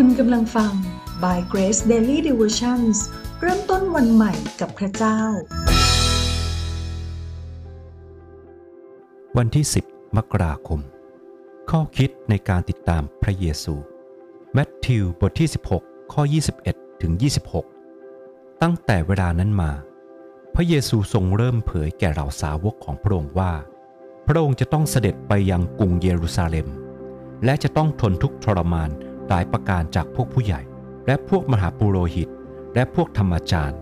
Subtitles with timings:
[0.00, 0.72] คุณกำลังฟัง
[1.22, 2.96] By Grace Daily Devotions
[3.40, 5.20] เริ่มต้นวันใหม่กับพระเจ้า
[9.36, 10.80] วันที่ 10 มกราคม
[11.70, 13.74] ข้อคิดในการติดตามพระเยซู
[14.52, 15.48] แมทธิวบทที่
[15.78, 16.22] 16 ข้อ
[16.62, 17.12] 21 ถึง
[17.86, 19.72] 26 ตั้งแต่เวลานั้นมา
[20.54, 23.52] พระเยซูทรงเริ่มเผยแก่เหล่าสาวกของพระองค์ว่า
[24.26, 26.68] พระองค์จะต้องเสด็จไปยังกรุงเยรูซาเล็ม
[27.44, 28.90] และจะต้องทนทุกข์ทรมาน
[29.28, 30.60] หลายประการจากพวกผู้ใหญ่
[31.06, 32.28] และพวกมหาปุโรหิต
[32.74, 33.80] และพวกธรรมจารย์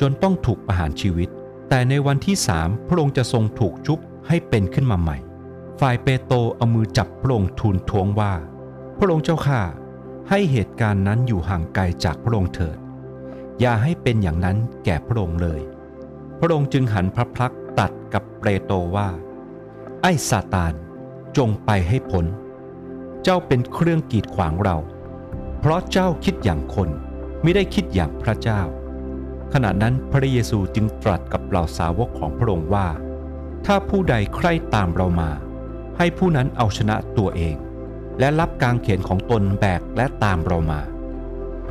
[0.00, 1.28] จนต้องถูกประหารชีวิต
[1.68, 5.16] แต่ในวันที่สามพระองค์จะทรงถูกชุบให้เป็นขึ้นมาใหม่
[5.80, 8.34] ฝ่ายเปโตรเอามือจับพระองค์ทูลท้วงว่า
[8.98, 9.60] พระองค์เจ้าข้า
[10.30, 12.78] ให้เหตุการณ์นั้นอยู่ห่างไกลจากพระองค์เถิด
[13.60, 15.60] อย่าให้เป็นอย่างนั้นแก่พระองค์เลย
[16.40, 19.08] พระองค์จึงหันพระพักตัดกับเปโตรว่า
[20.02, 20.72] ไอ้ซาตาน
[21.36, 22.24] จงไปให้พ้น
[23.28, 24.76] เจ้าเป็นเครื่องกีดขวางเรา
[25.60, 26.88] เพราะเจ้าคิดอย่างคน
[27.42, 28.60] ไม่ได้คิดอย่างพระเจ้า
[29.52, 32.88] ขณะนั้นพระเยซูจึงตรัสกับเหล่าสาวกของพระองค์ว่า
[33.66, 35.30] ถ้าผู้ใดใคร่ตามเรามา
[35.98, 37.56] ให้ผู้นั้นเอาชนะตัวเอง
[38.18, 40.80] และรับกางเขนของตนแบกและตามเรามา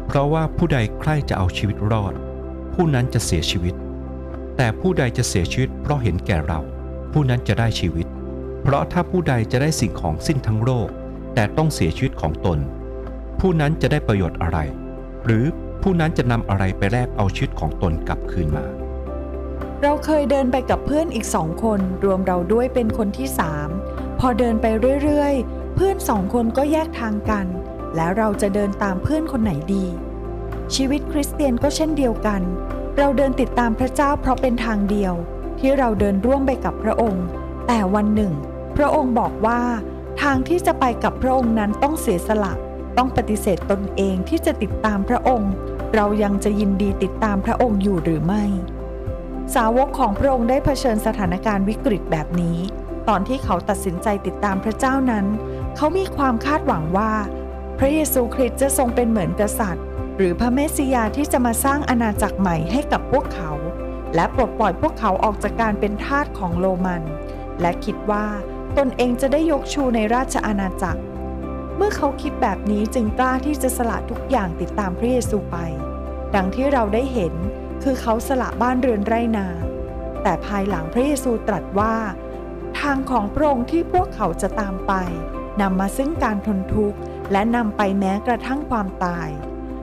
[0.05, 2.13] เพราะว่าผู้ใดใคร่จะเอาชีวิตรอด
[2.73, 3.75] ผู้นั้นจะเสียชีวิต
[4.57, 6.59] แต่ผู้ใดจะเสียชีวิตเพราะเห็นแก่เรา
[7.11, 8.07] ผู้นั้นจะได้ชีวิต
[8.63, 10.89] เพราะถ้าผู้ใดจะได้สิ่งของสิ้นทั้งโลก
[11.35, 12.59] แต่ต้องเสียชีวิตของตน
[13.39, 14.57] ผู้นั้นจะได้ประโยชน์อะไร
[15.25, 15.45] หรือ
[15.81, 18.65] ผู้นั้นจะนำอะไรไปแลกเอาชีวิตของตนกลับคืนมา
[19.83, 23.69] เราเคยเดินไปกับเพื่อนอีกสองคนรวมเราด้วยเป็นคนที่สาม
[24.19, 24.65] พอเดินไป
[25.03, 27.45] เรื่อยๆ เพื่อนสองคนก็แยกทางกัน
[27.95, 29.85] แล้วเราจะเดินตามเพื่อนคนไหนดี
[30.75, 32.41] ชีวิตคริสเตียนก็เช่นเดียวกัน
[32.97, 35.13] เราเดินติดตามพระเจ้าเพราะเป็นทางเดียว
[35.59, 37.25] ที่เราเดินร่วมไปกับพระองค์
[37.67, 38.33] แต่วันหนึ่ง
[38.77, 39.61] พระองค์บอกว่า
[40.21, 42.53] ทางที่จะไปกับพระองค์นั้นต้องเสียสละ
[42.97, 45.51] ต้องปฏิเสธตนเองที่จะติดตามพระองค์
[45.95, 48.43] เรายังจะยินดีติดตามพระองค์อยู่หรือไม่
[49.55, 52.57] สาวกของพระองค์ได้เผชิญสถานการณ์วิกฤตแบบนี้
[53.07, 55.25] ตอนที่เขาตัดสินใจติดตามพระเจ้านั้น
[55.75, 57.11] เขามีความคาดหวังว่า
[57.79, 59.85] พระเยซูคริสต์จะทรงเป็นเหมือนกษัตริย์
[60.17, 63.51] หรือพระเมสสิยาที่จะมาสร้างอาณาจักรใหม่ให้กับพวกเขา
[64.15, 67.01] และปลดปล่อยพวกเขาออกจากการเป็นทาสของโรมัน
[67.61, 68.25] และคิดว่า
[68.77, 71.01] ตนเองจะได้ยกชูในราชอาณาจักร
[71.77, 75.57] เมื่อเขาคิดแบบนี้จึงกล้าที่จะสละทุกอย่างติดตามพระเยซูไป
[76.35, 77.33] ดังที่เราได้เห็น
[77.83, 79.47] คือเขาสละบ้านเรือนไร่นา
[80.23, 81.95] แต่ภายหลังพระเยซูตรัสว่า
[82.79, 84.93] ทางของพระองค์ที่พวกเขาจะตามไป
[85.61, 86.97] นำมาซึ่งการทนทุกข์
[87.31, 89.29] และนำไปแม้กระทั่งความตาย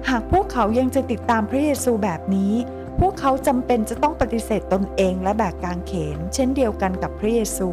[0.09, 2.55] หากพวกเขายังจะติดตามพระเยซูแบบนี้
[3.01, 7.69] พวกเขาจำเป็นจะต้องปฏิเสธตนเองและแบกกางเขน เช่นเดียวกันกับพระเยซู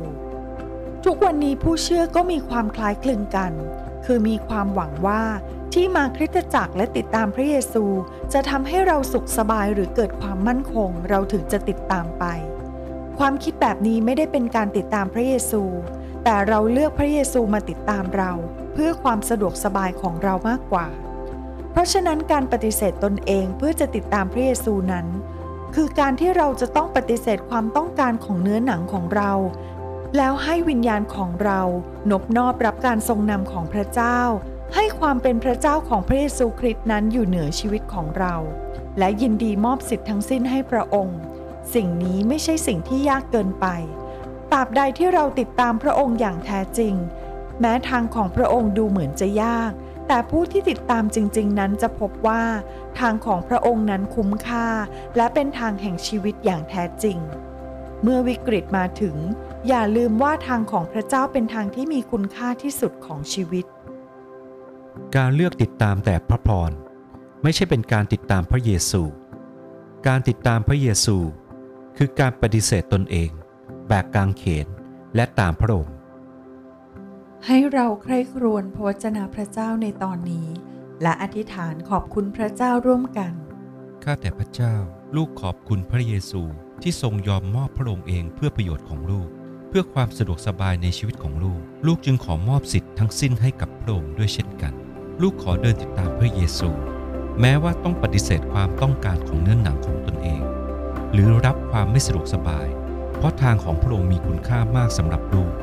[1.05, 3.51] ทุกวันนี้ผู้เชื่อก็มีความคล้ายคลึงกัน
[4.05, 5.23] คือมีความหวังว่า
[5.73, 7.85] ที่มาคริสตจักรและติดตามพระเยซู
[8.33, 12.23] จะทำให้เราสุขสบายหรือเกิดความมั่นคง เราถึงจะติดตามไป
[13.19, 15.63] ความคิดแบบนี้ไม่ได้เป็นการติดตามพระเยซู
[16.23, 18.31] แต่เราเลือกพระเยซูมาติดตามเรา
[18.73, 20.87] เพื่อความสะดวกสบายของเรามากกว่า
[21.71, 25.07] เพราะฉะนั้นการปฏิเสธตนเองเพื่อจะติดตามพระเยซูนั้น
[25.75, 29.31] คือการที่เราจะต้องปฏิเสธความต้องการของเนื้อหนังของเรา
[30.17, 31.61] แล้วให้วิญญาณของเรา
[32.11, 34.19] นบนอบรับการทรงนำของพระเจ้า
[34.75, 38.35] ให้ความเป็นพระเจ้าของพระเยซูคริสต์นั้นอยู่เหนือชีวิตของเรา
[38.99, 41.19] และยินดีมอบสิทธิ์ทั้งสิ้นให้พระองค์
[41.73, 43.67] สิ่งนี้ไม่ใช่สิ่งที่ยากเกินไป
[44.51, 46.95] ตราบใดที่เราติดตามพระองค์อย่างแท้จริง
[47.59, 49.71] แม้ทางของพระองค์ดูเหมือนจะยาก
[50.07, 52.43] แต่ผู้ที่ติดตามจริง ๆ นั้นจะพบว่า
[52.99, 54.67] ทางของพระองค์นั้นคุ้มค่า
[55.17, 57.17] และเป็นทางแห่งชีวิตอย่างแท้จริง
[58.03, 59.15] เมื่อวิกฤตมาถึง
[59.67, 63.65] อย่าลืมว่าทางของพระเจ้าเป็นทางที่มีคุณค่าที่สุดของชีวิต
[65.15, 66.71] การเลือกติดตามแต่พระพร
[67.43, 69.03] ไม่ใช่เป็นการติดตามพระเยซู
[70.07, 71.17] การติดตามพระเยซู
[71.97, 73.29] คือการปฏิเสธตนเอง
[73.87, 74.67] แบกกางเขน
[75.15, 75.95] และตามพระองค์
[77.45, 80.47] ให้เราใคร่ครวญพระวจนะพระเจ้าในตอนนี้
[81.01, 83.33] และอธิษฐานขอบคุณพระเจ้าร่วมกัน
[84.03, 84.75] ข้าแต่พระเจ้า
[85.15, 86.41] ลูกขอบคุณพระเยซู
[86.81, 89.29] ที่ทรงยอมมอบพระองค์เองเพื่อประโยชน์ของลูก
[89.69, 94.73] เพื่อความสะดวกสบายในชีวิตของลูก ลูกจึงขอมอบสิทธิ์ทั้งสิ้นให้กับพระองค์ด้วยเช่นกัน
[95.21, 96.69] ลูกขอเดินติดตามพระเยซู
[97.39, 100.41] แม้ว่าต้องปฏิเสธความต้องการของเนื้อหนังของตนเอง
[101.11, 102.67] หรือรับความไม่สะดวกสบาย
[103.17, 105.53] เพราะทางของพระองค์มีคุณค่ามากสำหรับลูก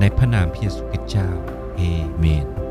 [0.00, 1.28] ในพระนามพระเยซูคริสต์เจ้า
[1.76, 1.80] เอ
[2.18, 2.65] เมน